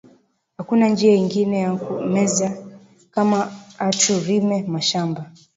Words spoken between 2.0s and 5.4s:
weza kama atu rime mashamba